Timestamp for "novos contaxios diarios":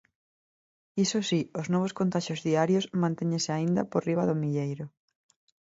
1.73-2.89